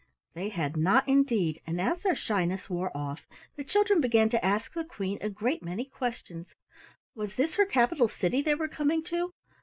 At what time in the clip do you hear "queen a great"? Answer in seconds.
4.83-5.61